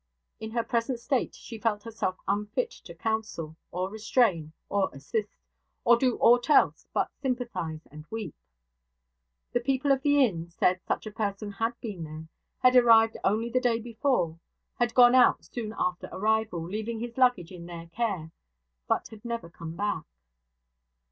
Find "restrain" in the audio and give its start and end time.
3.91-4.51